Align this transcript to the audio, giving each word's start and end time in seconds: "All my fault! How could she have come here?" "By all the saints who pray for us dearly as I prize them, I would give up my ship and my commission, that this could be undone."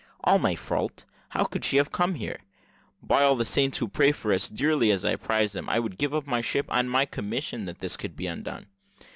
"All 0.23 0.39
my 0.39 0.55
fault! 0.55 1.05
How 1.29 1.43
could 1.43 1.63
she 1.63 1.77
have 1.77 1.91
come 1.91 2.15
here?" 2.15 2.39
"By 3.03 3.21
all 3.21 3.35
the 3.35 3.45
saints 3.45 3.77
who 3.77 3.87
pray 3.87 4.11
for 4.11 4.33
us 4.33 4.49
dearly 4.49 4.89
as 4.89 5.05
I 5.05 5.15
prize 5.15 5.51
them, 5.51 5.69
I 5.69 5.77
would 5.77 5.99
give 5.99 6.15
up 6.15 6.25
my 6.25 6.41
ship 6.41 6.65
and 6.69 6.89
my 6.89 7.05
commission, 7.05 7.65
that 7.65 7.77
this 7.81 7.97
could 7.97 8.15
be 8.15 8.25
undone." 8.25 8.65